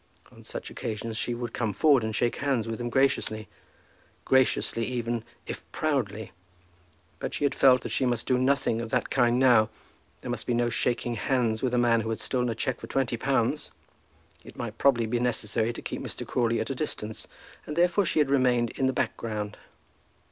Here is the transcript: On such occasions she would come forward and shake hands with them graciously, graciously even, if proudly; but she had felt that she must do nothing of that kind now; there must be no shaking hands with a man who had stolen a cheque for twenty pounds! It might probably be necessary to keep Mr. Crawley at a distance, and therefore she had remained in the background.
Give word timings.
On 0.31 0.43
such 0.43 0.71
occasions 0.71 1.15
she 1.15 1.35
would 1.35 1.53
come 1.53 1.73
forward 1.73 2.03
and 2.03 2.15
shake 2.15 2.37
hands 2.37 2.67
with 2.67 2.79
them 2.79 2.89
graciously, 2.89 3.47
graciously 4.25 4.83
even, 4.83 5.23
if 5.45 5.63
proudly; 5.71 6.31
but 7.19 7.35
she 7.35 7.43
had 7.43 7.53
felt 7.53 7.81
that 7.81 7.89
she 7.91 8.07
must 8.07 8.25
do 8.25 8.39
nothing 8.39 8.81
of 8.81 8.89
that 8.89 9.11
kind 9.11 9.37
now; 9.37 9.69
there 10.21 10.31
must 10.31 10.47
be 10.47 10.55
no 10.55 10.69
shaking 10.71 11.13
hands 11.17 11.61
with 11.61 11.75
a 11.75 11.77
man 11.77 12.01
who 12.01 12.09
had 12.09 12.19
stolen 12.19 12.49
a 12.49 12.55
cheque 12.55 12.79
for 12.79 12.87
twenty 12.87 13.15
pounds! 13.15 13.69
It 14.43 14.57
might 14.57 14.79
probably 14.79 15.05
be 15.05 15.19
necessary 15.19 15.71
to 15.71 15.83
keep 15.83 16.01
Mr. 16.01 16.25
Crawley 16.25 16.59
at 16.59 16.71
a 16.71 16.73
distance, 16.73 17.27
and 17.67 17.75
therefore 17.75 18.03
she 18.03 18.17
had 18.17 18.31
remained 18.31 18.71
in 18.71 18.87
the 18.87 18.93
background. 18.93 19.55